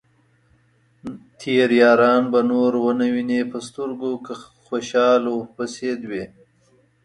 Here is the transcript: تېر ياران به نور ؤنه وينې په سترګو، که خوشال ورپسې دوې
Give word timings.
تېر 1.39 1.69
ياران 1.81 2.21
به 2.31 2.39
نور 2.49 2.71
ؤنه 2.89 3.05
وينې 3.13 3.39
په 3.51 3.57
سترګو، 3.67 4.11
که 4.25 4.33
خوشال 4.65 5.21
ورپسې 5.29 5.91
دوې 6.03 6.23